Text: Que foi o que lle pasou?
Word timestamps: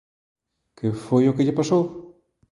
Que 0.77 0.87
foi 1.05 1.23
o 1.27 1.35
que 1.35 1.45
lle 1.45 1.57
pasou? 1.59 1.83